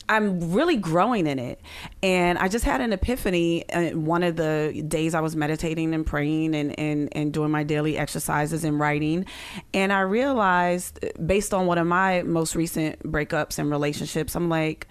I'm 0.08 0.52
really 0.52 0.76
growing 0.76 1.26
in 1.26 1.38
it. 1.38 1.60
And 2.02 2.38
I 2.38 2.48
just 2.48 2.64
had 2.64 2.80
an 2.80 2.92
epiphany 2.92 3.68
uh, 3.70 3.90
one 3.90 4.22
of 4.22 4.36
the 4.36 4.84
days 4.86 5.14
I 5.14 5.20
was 5.20 5.34
meditating 5.34 5.94
and 5.94 6.06
praying 6.06 6.54
and, 6.54 6.78
and, 6.78 7.08
and 7.12 7.32
doing 7.32 7.50
my 7.50 7.64
daily 7.64 7.98
exercises 7.98 8.64
and 8.64 8.78
writing. 8.78 9.26
And 9.74 9.92
I 9.92 10.00
realized, 10.00 11.04
based 11.24 11.52
on 11.52 11.66
one 11.66 11.78
of 11.78 11.86
my 11.86 12.22
most 12.22 12.54
recent 12.54 13.02
breakups 13.02 13.58
and 13.58 13.70
relationships, 13.70 14.36
I'm 14.36 14.48
like, 14.48 14.86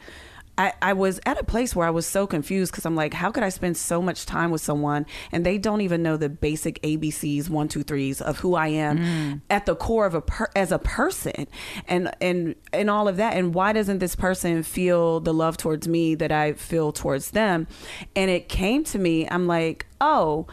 I, 0.58 0.74
I 0.82 0.94
was 0.94 1.20
at 1.26 1.40
a 1.40 1.44
place 1.44 1.76
where 1.76 1.86
I 1.86 1.90
was 1.90 2.06
so 2.06 2.26
confused 2.26 2.72
because 2.72 2.86
I'm 2.86 2.96
like, 2.96 3.14
how 3.14 3.32
could 3.32 3.44
I 3.44 3.50
spend 3.50 3.78
so 3.78 4.02
much 4.02 4.26
time 4.26 4.52
with 4.52 4.62
someone 4.62 5.06
and 5.32 5.46
they 5.46 5.58
don't 5.58 5.82
even 5.82 6.02
know 6.02 6.18
the 6.18 6.30
basic 6.30 6.82
ABCs, 6.82 7.50
one, 7.50 7.68
two, 7.68 7.84
threes 7.84 8.22
of 8.22 8.40
who 8.40 8.56
I 8.56 8.68
am 8.68 8.98
mm. 8.98 9.42
at 9.50 9.66
the 9.66 9.76
core 9.76 10.06
of 10.06 10.14
a 10.14 10.22
per, 10.22 10.50
as 10.56 10.72
a 10.72 10.80
person, 10.80 11.48
and 11.88 12.12
and 12.22 12.56
and 12.72 12.90
all 12.90 13.08
of 13.08 13.18
that. 13.18 13.36
And 13.36 13.54
why 13.54 13.74
doesn't 13.74 14.00
this 14.00 14.16
person 14.16 14.64
feel 14.64 15.20
the 15.20 15.34
love 15.34 15.58
towards 15.58 15.88
me 15.88 16.16
that 16.16 16.32
I 16.32 16.54
feel 16.54 16.92
towards 16.92 17.32
them? 17.32 17.68
And 18.16 18.32
it 18.32 18.50
came 18.50 18.84
to 18.86 19.00
me, 19.00 19.28
I'm 19.30 19.48
like, 19.48 19.88
oh 20.00 20.48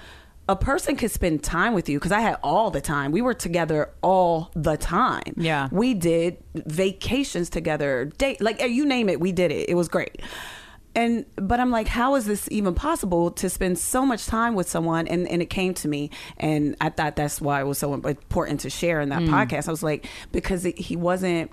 a 0.48 0.56
person 0.56 0.96
could 0.96 1.10
spend 1.10 1.42
time 1.42 1.72
with 1.72 1.88
you 1.88 1.98
because 1.98 2.12
I 2.12 2.20
had 2.20 2.36
all 2.42 2.70
the 2.70 2.80
time. 2.80 3.12
We 3.12 3.22
were 3.22 3.34
together 3.34 3.90
all 4.02 4.50
the 4.54 4.76
time. 4.76 5.34
Yeah. 5.36 5.68
We 5.70 5.94
did 5.94 6.38
vacations 6.54 7.48
together, 7.48 8.06
date 8.18 8.40
like 8.40 8.60
eh, 8.60 8.66
you 8.66 8.84
name 8.84 9.08
it, 9.08 9.20
we 9.20 9.32
did 9.32 9.52
it. 9.52 9.68
It 9.68 9.74
was 9.74 9.88
great. 9.88 10.20
And 10.94 11.24
but 11.36 11.58
I'm 11.58 11.70
like, 11.70 11.88
how 11.88 12.16
is 12.16 12.26
this 12.26 12.48
even 12.50 12.74
possible 12.74 13.30
to 13.32 13.48
spend 13.48 13.78
so 13.78 14.04
much 14.04 14.26
time 14.26 14.54
with 14.54 14.68
someone? 14.68 15.06
And 15.06 15.26
and 15.28 15.40
it 15.40 15.48
came 15.48 15.72
to 15.74 15.88
me, 15.88 16.10
and 16.36 16.76
I 16.82 16.90
thought 16.90 17.16
that's 17.16 17.40
why 17.40 17.62
it 17.62 17.64
was 17.64 17.78
so 17.78 17.94
important 17.94 18.60
to 18.60 18.70
share 18.70 19.00
in 19.00 19.08
that 19.08 19.22
podcast. 19.22 19.68
I 19.68 19.70
was 19.70 19.82
like, 19.82 20.06
because 20.32 20.66
it, 20.66 20.78
he 20.78 20.96
wasn't 20.96 21.50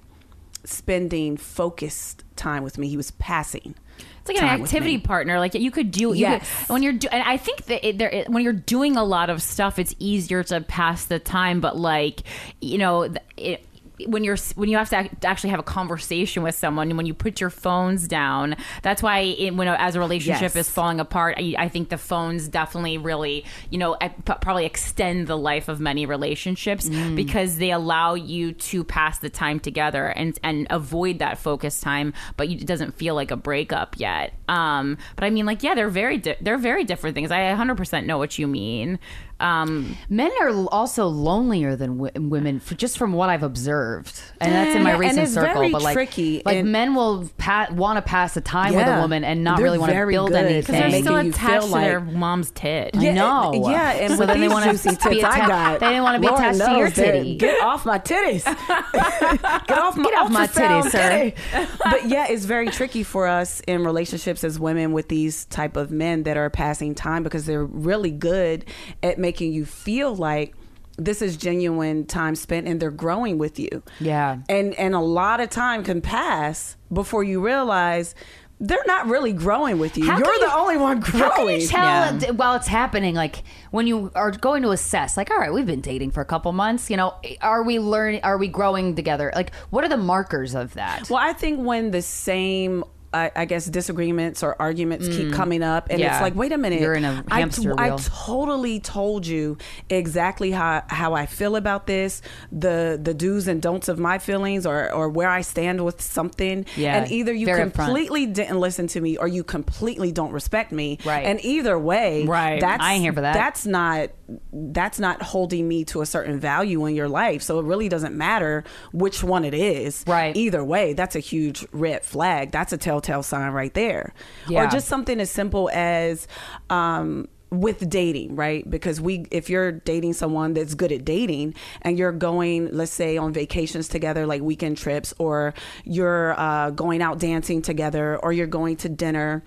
spending 0.65 1.37
focused 1.37 2.25
time 2.39 2.63
with 2.63 2.77
me; 2.77 2.87
he 2.89 2.97
was 2.97 3.11
passing. 3.11 3.75
It's 4.21 4.29
like 4.29 4.41
an 4.41 4.61
activity 4.61 4.97
partner. 4.97 5.39
Like 5.39 5.53
you 5.53 5.71
could 5.71 5.91
do. 5.91 6.09
You 6.09 6.15
Yes. 6.15 6.49
could, 6.61 6.73
when 6.73 6.83
you're. 6.83 6.93
Do, 6.93 7.07
and 7.11 7.21
I 7.23 7.37
think 7.37 7.65
that 7.65 7.87
it, 7.87 7.97
there, 7.97 8.09
it, 8.09 8.29
when 8.29 8.43
you're 8.43 8.53
doing 8.53 8.95
a 8.97 9.03
lot 9.03 9.29
of 9.29 9.41
stuff, 9.41 9.77
it's 9.79 9.93
easier 9.99 10.43
to 10.45 10.61
pass 10.61 11.05
the 11.05 11.19
time. 11.19 11.61
But 11.61 11.77
like, 11.77 12.21
you 12.61 12.77
know, 12.77 13.13
it, 13.37 13.65
when 14.07 14.23
you're 14.23 14.37
when 14.55 14.69
you 14.69 14.77
have 14.77 14.89
to 14.89 15.09
actually 15.27 15.49
have 15.49 15.59
a 15.59 15.63
conversation 15.63 16.43
with 16.43 16.55
someone 16.55 16.95
when 16.97 17.05
you 17.05 17.13
put 17.13 17.41
your 17.41 17.49
phones 17.49 18.07
down 18.07 18.55
that's 18.81 19.03
why 19.03 19.19
it, 19.19 19.53
when 19.55 19.67
as 19.67 19.95
a 19.95 19.99
relationship 19.99 20.53
Yes. 20.53 20.55
is 20.55 20.69
falling 20.69 20.99
apart 20.99 21.35
I, 21.37 21.55
I 21.57 21.69
think 21.69 21.89
the 21.89 21.97
phones 21.97 22.47
definitely 22.47 22.97
really 22.97 23.45
you 23.69 23.77
know 23.77 23.97
probably 24.25 24.65
extend 24.65 25.27
the 25.27 25.37
life 25.37 25.67
of 25.67 25.79
many 25.79 26.05
relationships 26.05 26.87
because 26.89 27.57
they 27.57 27.71
allow 27.71 28.13
you 28.15 28.53
to 28.53 28.83
pass 28.83 29.19
the 29.19 29.29
time 29.29 29.59
together 29.59 30.05
and 30.07 30.37
and 30.43 30.67
avoid 30.69 31.19
that 31.19 31.37
focus 31.37 31.79
time 31.81 32.13
but 32.37 32.49
you, 32.49 32.57
it 32.57 32.67
doesn't 32.67 32.93
feel 32.95 33.15
like 33.15 33.31
a 33.31 33.37
breakup 33.37 33.95
yet. 33.99 34.33
Um 34.47 34.97
but 35.15 35.23
i 35.25 35.29
mean 35.29 35.45
like 35.45 35.63
yeah 35.63 35.75
they're 35.75 35.89
very 35.89 36.17
di- 36.17 36.37
they're 36.41 36.57
very 36.57 36.83
different 36.83 37.15
things. 37.15 37.31
I 37.31 37.39
100% 37.53 38.05
know 38.05 38.17
what 38.17 38.37
you 38.39 38.47
mean 38.47 38.99
um 39.39 39.95
Men 40.09 40.31
are 40.41 40.49
also 40.67 41.07
lonelier 41.07 41.75
than 41.75 41.97
w- 41.97 42.29
women, 42.29 42.59
for, 42.59 42.75
just 42.75 42.97
from 42.97 43.13
what 43.13 43.29
I've 43.29 43.43
observed, 43.43 44.19
and 44.41 44.51
that's 44.51 44.75
in 44.75 44.83
my 44.83 44.89
Yeah, 44.89 44.93
and 44.95 44.99
recent 45.01 45.19
it's 45.19 45.33
circle. 45.33 45.53
very 45.53 45.71
but 45.71 45.81
like, 45.81 45.93
tricky, 45.93 46.41
like 46.45 46.57
and- 46.57 46.71
men 46.71 46.95
will 46.95 47.29
pa- 47.37 47.67
want 47.71 47.97
to 47.97 48.01
pass 48.01 48.33
the 48.33 48.41
time 48.41 48.73
with 48.73 48.85
a 48.85 48.89
Yeah. 48.89 49.01
woman 49.01 49.23
and 49.23 49.43
not 49.43 49.57
They're 49.57 49.63
really 49.65 49.77
want 49.77 49.89
to 49.91 49.95
very 49.95 50.13
build 50.13 50.29
good 50.29 50.37
at 50.37 50.45
anything. 50.51 50.73
they're 50.75 50.85
making 50.89 51.03
still 51.03 51.23
you 51.23 51.29
attached 51.29 51.63
feel 51.67 51.73
to 51.75 51.79
their 51.79 51.99
like- 52.01 52.13
mom's 52.15 52.51
tit 52.51 52.91
I 52.95 53.11
know. 53.11 53.69
Yeah, 53.69 53.91
and 53.91 54.13
So 54.13 54.19
with 54.19 54.27
then 54.27 54.39
they 54.39 54.47
these 54.47 54.53
wanna 54.53 54.71
juicy 54.71 54.89
be 54.89 54.95
tits 54.95 55.23
I 55.23 55.37
atta- 55.39 55.47
got, 55.47 55.79
they 55.79 55.87
didn't 55.87 56.03
wanna 56.03 56.19
be 56.19 56.27
Lord 56.27 56.39
attached 56.39 56.59
to 56.59 56.71
your 56.77 56.89
they're- 56.89 57.11
titty. 57.13 57.37
Get 57.37 57.63
off 57.63 57.85
my 57.85 57.99
titties. 57.99 58.43
get 59.67 59.77
off 59.77 59.95
my 59.97 60.03
Get 60.03 60.13
off 60.17 60.31
my 60.31 60.47
ultrasound 60.47 60.83
titties, 60.83 60.89
sir. 60.91 61.09
titty. 61.09 61.67
But 61.83 62.09
yeah, 62.09 62.27
it's 62.29 62.45
very 62.45 62.67
tricky 62.69 63.03
for 63.03 63.27
us 63.27 63.61
in 63.67 63.83
relationships 63.83 64.43
as 64.43 64.59
women 64.59 64.91
with 64.91 65.07
these 65.09 65.45
type 65.45 65.75
of 65.77 65.91
men 65.91 66.23
that 66.23 66.37
are 66.37 66.49
passing 66.49 66.95
time 66.95 67.23
because 67.23 67.45
they're 67.45 67.65
really 67.65 68.11
good 68.11 68.65
at 69.03 69.17
making 69.29 69.53
you 69.53 69.63
feel 69.65 70.15
like 70.15 70.55
this 70.97 71.21
is 71.21 71.37
genuine 71.37 72.05
time 72.05 72.35
spent 72.35 72.67
and 72.67 72.79
they're 72.81 72.89
growing 73.05 73.37
with 73.37 73.59
you. 73.59 73.83
Yeah. 73.99 74.39
And 74.49 74.73
and 74.73 74.95
a 74.95 74.99
lot 74.99 75.39
of 75.39 75.49
time 75.49 75.83
can 75.83 76.01
pass 76.01 76.75
before 76.91 77.23
you 77.23 77.39
realize 77.45 78.15
they're 78.61 78.83
not 78.87 79.07
really 79.07 79.31
growing 79.31 79.79
with 79.79 79.97
you. 79.97 80.05
How 80.05 80.17
You're 80.17 80.25
the 80.39 80.47
you- 80.51 80.51
only 80.63 80.75
one 80.77 80.99
growing. 80.99 81.21
How 81.23 81.35
can 81.37 81.47
you 81.61 81.67
tell 81.67 82.15
Yeah. 82.19 82.31
while 82.31 82.55
it's 82.55 82.67
happening? 82.67 83.13
Like 83.15 83.43
when 83.71 83.87
you 83.87 84.11
are 84.15 84.31
going 84.31 84.63
to 84.63 84.71
assess, 84.71 85.15
like, 85.15 85.29
all 85.31 85.37
right, 85.37 85.53
we've 85.53 85.65
been 85.75 85.79
dating 85.79 86.11
for 86.11 86.19
a 86.21 86.25
couple 86.25 86.51
months. 86.51 86.89
You 86.89 86.97
know, 86.97 87.13
are 87.39 87.63
we 87.63 87.79
learning? 87.79 88.21
Are 88.23 88.37
we 88.37 88.47
growing 88.49 88.95
together? 88.95 89.31
Like, 89.33 89.53
what 89.69 89.85
are 89.85 89.89
the 89.89 90.03
markers 90.13 90.55
of 90.55 90.73
that? 90.73 91.09
Well, 91.09 91.19
I 91.21 91.31
think 91.33 91.65
when 91.65 91.91
the 91.91 92.01
same, 92.01 92.83
I, 93.13 93.31
I 93.35 93.45
guess, 93.45 93.65
disagreements 93.65 94.43
or 94.43 94.55
arguments 94.61 95.07
keep 95.07 95.33
coming 95.33 95.63
up, 95.63 95.87
and 95.89 95.99
Mm. 95.99 96.03
Yeah. 96.03 96.13
it's 96.13 96.21
like, 96.21 96.35
wait 96.35 96.51
a 96.51 96.57
minute, 96.57 96.79
You're 96.81 96.93
in 96.93 97.05
a 97.05 97.23
I 97.29 97.39
hamster 97.39 97.73
I 97.77 97.89
wheel. 97.89 97.99
totally 97.99 98.79
told 98.79 99.25
you 99.25 99.57
exactly 99.89 100.51
how 100.51 100.83
how 100.87 101.13
I 101.15 101.25
feel 101.25 101.55
about 101.55 101.87
this, 101.87 102.21
the 102.51 102.99
the 103.01 103.13
do's 103.13 103.47
and 103.47 103.61
don'ts 103.61 103.87
of 103.89 103.97
my 103.99 104.19
feelings, 104.19 104.65
or 104.65 104.91
or 104.93 105.09
where 105.09 105.29
I 105.29 105.41
stand 105.41 105.83
with 105.83 106.01
something. 106.01 106.65
Yeah, 106.75 106.97
and 106.97 107.11
either 107.11 107.33
you 107.33 107.45
very 107.45 107.61
upfront. 107.69 107.73
completely 107.85 108.25
didn't 108.27 108.59
listen 108.59 108.87
to 108.87 109.01
me, 109.01 109.17
or 109.17 109.27
you 109.27 109.43
completely 109.43 110.11
don't 110.11 110.31
respect 110.31 110.71
me. 110.71 110.99
Right. 111.05 111.25
And 111.25 111.43
either 111.43 111.77
way, 111.79 112.25
Right. 112.25 112.61
That's 112.61 112.83
I 112.83 112.93
ain't 112.93 113.01
here 113.01 113.13
for 113.13 113.21
that. 113.21 113.33
That's 113.33 113.65
not 113.65 114.09
that's 114.51 114.99
not 114.99 115.21
holding 115.21 115.67
me 115.67 115.85
to 115.85 116.01
a 116.01 116.05
certain 116.05 116.39
value 116.39 116.85
in 116.85 116.95
your 116.95 117.09
life. 117.09 117.41
So 117.41 117.59
it 117.59 117.65
really 117.65 117.89
doesn't 117.89 118.15
matter 118.15 118.63
which 118.91 119.23
one 119.23 119.45
it 119.45 119.53
is. 119.53 120.03
Right. 120.07 120.35
Either 120.35 120.63
way, 120.63 120.93
that's 120.93 121.15
a 121.15 121.19
huge 121.19 121.65
red 121.71 122.03
flag. 122.03 122.51
That's 122.51 122.73
a 122.73 122.77
telltale 122.77 123.23
sign 123.23 123.51
right 123.51 123.73
there. 123.73 124.13
Yeah. 124.47 124.63
Or 124.63 124.67
just 124.67 124.87
something 124.87 125.19
as 125.19 125.31
simple 125.31 125.69
as 125.73 126.27
um 126.69 127.27
with 127.51 127.89
dating, 127.89 128.35
right? 128.35 128.69
Because 128.69 129.01
we 129.01 129.25
if 129.31 129.49
you're 129.49 129.71
dating 129.71 130.13
someone 130.13 130.53
that's 130.53 130.75
good 130.75 130.91
at 130.91 131.03
dating 131.03 131.55
and 131.81 131.97
you're 131.97 132.11
going, 132.11 132.69
let's 132.71 132.91
say 132.91 133.17
on 133.17 133.33
vacations 133.33 133.87
together 133.87 134.27
like 134.27 134.41
weekend 134.41 134.77
trips 134.77 135.13
or 135.17 135.53
you're 135.83 136.39
uh 136.39 136.69
going 136.71 137.01
out 137.01 137.19
dancing 137.19 137.61
together 137.61 138.17
or 138.17 138.31
you're 138.31 138.47
going 138.47 138.77
to 138.77 138.89
dinner, 138.89 139.43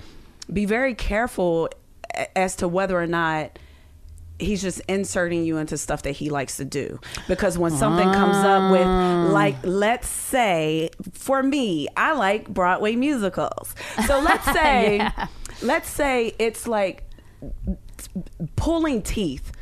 be 0.52 0.64
very 0.64 0.94
careful 0.94 1.68
as 2.34 2.56
to 2.56 2.68
whether 2.68 3.00
or 3.00 3.06
not 3.06 3.58
he's 4.42 4.62
just 4.62 4.80
inserting 4.88 5.44
you 5.44 5.58
into 5.58 5.76
stuff 5.78 6.02
that 6.02 6.12
he 6.12 6.30
likes 6.30 6.56
to 6.58 6.64
do. 6.64 7.00
Because 7.28 7.58
when 7.58 7.72
something 7.72 8.10
comes 8.12 8.36
up 8.36 8.72
with 8.72 8.86
ah. 8.86 9.28
like 9.30 9.56
let's 9.62 10.08
say 10.08 10.90
for 11.12 11.42
me 11.42 11.88
i 11.96 12.12
like 12.12 12.48
broadway 12.48 12.96
musicals. 12.96 13.74
So 14.06 14.20
let's 14.20 14.44
say 14.52 15.08
let's 15.62 15.88
say 15.88 16.34
it's 16.38 16.66
like 16.66 17.04
pulling 18.56 19.02
teeth 19.02 19.52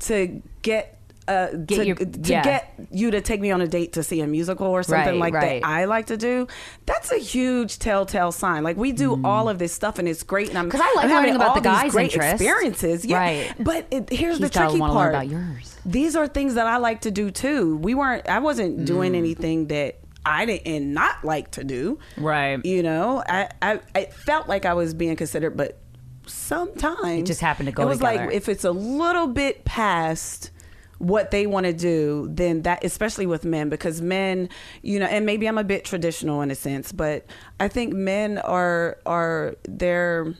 to 0.00 0.42
get 0.62 0.99
uh, 1.30 1.56
Get 1.66 1.76
to, 1.76 1.86
your- 1.86 1.96
to 1.96 2.06
yeah. 2.24 2.42
get 2.42 2.74
you 2.90 3.10
to 3.12 3.20
take 3.20 3.40
me 3.40 3.50
on 3.50 3.60
a 3.60 3.66
date 3.68 3.92
to 3.94 4.02
see 4.02 4.20
a 4.20 4.26
musical 4.26 4.66
or 4.66 4.82
something 4.82 5.12
Right, 5.20 5.32
like 5.32 5.34
right. 5.34 5.62
that 5.62 5.68
I 5.68 5.84
like 5.86 6.06
to 6.06 6.16
do. 6.16 6.46
That's 6.86 7.10
a 7.12 7.18
huge 7.18 7.78
telltale 7.78 8.32
sign. 8.32 8.62
Like 8.64 8.76
we 8.76 8.92
do 8.92 9.20
all 9.24 9.48
of 9.48 9.58
this 9.58 9.72
stuff 9.72 9.98
and 9.98 10.08
it's 10.08 10.22
great. 10.22 10.48
And 10.48 10.58
I'm 10.58 10.68
Mm. 10.68 10.72
'Cause 10.72 10.80
I 10.82 10.92
like 10.96 11.04
I'm 11.06 11.10
learning 11.10 11.14
having 11.32 11.36
about 11.36 11.48
all 11.48 11.54
the 11.54 11.60
these 11.60 11.78
guy's 11.82 11.92
great 11.92 12.12
interest. 12.12 12.34
experiences. 12.42 13.04
Yeah, 13.04 13.18
Right. 13.18 13.54
But 13.58 13.86
it, 13.90 14.10
here's 14.10 14.38
He's 14.38 14.50
the 14.50 14.58
tricky 14.58 14.78
part. 14.78 15.10
about 15.14 15.28
yours. 15.28 15.76
These 15.86 16.16
are 16.16 16.26
things 16.26 16.54
that 16.54 16.66
I 16.66 16.76
like 16.78 17.02
to 17.02 17.10
do 17.10 17.30
too. 17.30 17.76
We 17.76 17.94
weren't. 17.94 18.28
I 18.28 18.40
wasn't 18.40 18.80
Mm. 18.80 18.86
doing 18.86 19.14
anything 19.14 19.68
that 19.68 19.98
I 20.26 20.44
didn't 20.44 20.92
not 20.92 21.24
like 21.24 21.52
to 21.52 21.64
do. 21.64 21.98
Right. 22.18 22.62
You 22.64 22.82
know, 22.82 23.22
I 23.26 23.48
I, 23.62 23.80
I 23.94 24.04
felt 24.06 24.48
like 24.48 24.66
I 24.66 24.74
was 24.74 24.92
being 24.94 25.16
considered, 25.16 25.56
but 25.56 25.78
sometimes 26.26 27.20
It 27.22 27.26
just 27.26 27.40
happened 27.40 27.66
to 27.66 27.72
go 27.72 27.82
It 27.82 27.86
was 27.86 27.98
together. 27.98 28.26
like 28.26 28.34
if 28.34 28.48
it's 28.48 28.64
a 28.64 28.70
little 28.70 29.26
bit 29.26 29.64
past 29.64 30.50
what 31.00 31.30
they 31.30 31.46
want 31.46 31.64
to 31.64 31.72
do 31.72 32.28
then 32.30 32.60
that 32.60 32.84
especially 32.84 33.24
with 33.24 33.42
men 33.42 33.70
because 33.70 34.02
men 34.02 34.50
you 34.82 35.00
know 35.00 35.06
and 35.06 35.24
maybe 35.24 35.48
i'm 35.48 35.56
a 35.56 35.64
bit 35.64 35.82
traditional 35.82 36.42
in 36.42 36.50
a 36.50 36.54
sense 36.54 36.92
but 36.92 37.24
i 37.58 37.66
think 37.66 37.94
men 37.94 38.36
are 38.36 38.98
are 39.06 39.56
they're 39.62 40.34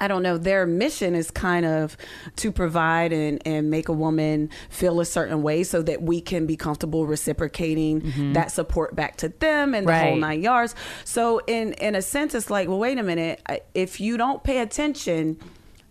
I 0.00 0.06
don't 0.06 0.22
know. 0.22 0.38
Their 0.38 0.66
mission 0.66 1.14
is 1.14 1.30
kind 1.30 1.66
of 1.66 1.96
to 2.36 2.52
provide 2.52 3.12
and, 3.12 3.44
and 3.44 3.70
make 3.70 3.88
a 3.88 3.92
woman 3.92 4.50
feel 4.70 5.00
a 5.00 5.04
certain 5.04 5.42
way 5.42 5.64
so 5.64 5.82
that 5.82 6.02
we 6.02 6.20
can 6.20 6.46
be 6.46 6.56
comfortable 6.56 7.06
reciprocating 7.06 8.02
mm-hmm. 8.02 8.32
that 8.34 8.52
support 8.52 8.94
back 8.94 9.16
to 9.16 9.28
them 9.28 9.74
and 9.74 9.88
the 9.88 9.98
whole 9.98 10.16
nine 10.16 10.40
yards. 10.40 10.74
So 11.04 11.40
in 11.46 11.72
in 11.74 11.94
a 11.94 12.02
sense, 12.02 12.34
it's 12.34 12.50
like, 12.50 12.68
well, 12.68 12.78
wait 12.78 12.98
a 12.98 13.02
minute. 13.02 13.42
If 13.74 14.00
you 14.00 14.16
don't 14.16 14.44
pay 14.44 14.60
attention 14.60 15.38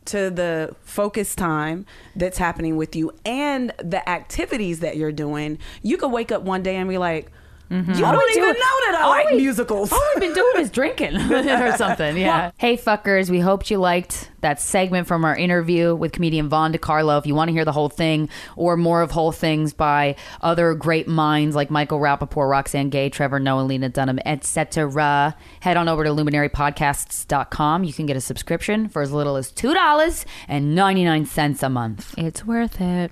to 0.08 0.30
the 0.30 0.76
focus 0.84 1.36
time 1.36 1.86
that's 2.16 2.38
happening 2.38 2.78
with 2.78 2.96
you 2.96 3.12
and 3.26 3.74
the 3.78 4.08
activities 4.10 4.80
that 4.80 4.98
you're 4.98 5.12
doing, 5.12 5.60
you 5.82 5.98
could 5.98 6.12
wake 6.12 6.32
up 6.32 6.42
one 6.42 6.64
day 6.64 6.76
and 6.76 6.90
be 6.90 6.98
like, 6.98 7.32
Mm-hmm. 7.70 7.94
you 7.94 8.00
don't 8.00 8.38
even 8.38 8.54
do- 8.54 8.60
know 8.60 8.76
that 8.86 8.98
I 9.02 9.08
like 9.08 9.30
we- 9.32 9.38
musicals. 9.38 9.92
All 9.92 10.02
we've 10.16 10.22
been 10.22 10.34
doing 10.34 10.54
is 10.60 10.72
drinking 10.72 11.18
or 11.32 11.76
something. 11.78 12.18
Yeah. 12.18 12.52
hey, 12.58 12.78
fuckers, 12.78 13.30
we 13.30 13.40
hoped 13.40 13.70
you 13.70 13.78
liked 13.78 14.32
that 14.42 14.62
segment 14.62 15.08
from 15.08 15.26
our 15.26 15.36
interview 15.36 15.94
with 15.96 16.12
comedian 16.14 16.48
Von 16.48 16.72
DeCarlo. 16.72 17.18
If 17.20 17.26
you 17.26 17.36
want 17.36 17.50
to 17.50 17.54
hear 17.54 17.66
the 17.66 17.72
whole 17.72 17.90
thing 17.90 18.30
or 18.56 18.78
more 18.78 19.02
of 19.02 19.12
whole 19.12 19.32
things 19.32 19.74
by 19.74 20.16
other 20.42 20.74
great 20.76 21.08
minds 21.08 21.56
like 21.56 21.70
Michael 21.72 22.00
Rapaport, 22.00 22.50
Roxane 22.50 22.90
Gay, 22.90 23.10
Trevor 23.10 23.40
Noah, 23.40 23.62
Lena 23.64 23.90
Dunham, 23.90 24.20
etc., 24.26 25.36
head 25.60 25.76
on 25.76 25.90
over 25.90 26.04
to 26.04 26.12
luminarypodcasts.com. 26.12 27.84
You 27.84 27.94
can 27.94 28.06
get 28.06 28.16
a 28.16 28.22
subscription 28.22 28.88
for 28.90 29.02
as 29.02 29.12
little 29.12 29.36
as 29.36 29.52
$2.99 29.52 31.64
a 31.64 31.70
month. 31.70 32.14
It's 32.18 32.46
worth 32.46 32.80
it. 32.80 33.12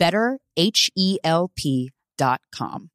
better, 0.00 0.38
H 0.56 0.90
E 0.96 1.18
L 1.22 1.52
P.com. 1.54 2.88